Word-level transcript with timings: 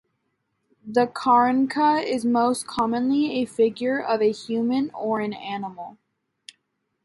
The 0.83 1.05
carranca 1.05 2.03
is 2.03 2.25
most 2.25 2.65
commonly 2.65 3.33
a 3.33 3.45
figure 3.45 4.01
of 4.01 4.19
a 4.19 4.31
human 4.31 4.89
or 4.95 5.19
an 5.19 5.31
animal. 5.33 5.99